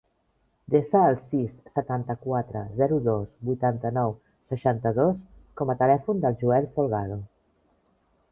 Desa 0.75 0.99
el 1.07 1.17
sis, 1.31 1.49
setanta-quatre, 1.73 2.63
zero, 2.79 2.95
dos, 3.09 3.27
vuitanta-nou, 3.49 4.15
seixanta-dos 4.53 5.21
com 5.61 5.73
a 5.73 5.75
telèfon 5.83 6.23
del 6.25 6.39
Joel 6.45 6.69
Folgado. 6.79 7.19